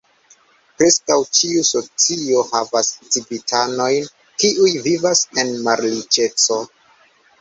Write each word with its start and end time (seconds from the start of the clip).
Preskaŭ 0.77 1.17
ĉiu 1.39 1.61
socio 1.67 2.41
havas 2.53 2.89
civitanojn 3.17 4.09
kiuj 4.45 4.73
vivas 4.89 5.23
en 5.43 5.53
malriĉeco. 5.69 6.59